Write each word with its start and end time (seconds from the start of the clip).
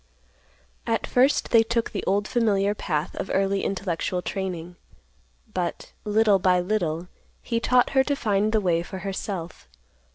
At 0.87 1.05
first 1.05 1.51
they 1.51 1.61
took 1.61 1.91
the 1.91 2.03
old 2.05 2.27
familiar 2.27 2.73
path 2.73 3.13
of 3.17 3.29
early 3.31 3.63
intellectual 3.63 4.23
training, 4.23 4.75
but, 5.53 5.91
little 6.05 6.39
by 6.39 6.59
little, 6.59 7.07
he 7.43 7.59
taught 7.59 7.91
her 7.91 8.03
to 8.05 8.15
find 8.15 8.51
the 8.51 8.59
way 8.61 8.81
for 8.81 8.97
herself. 9.05 9.67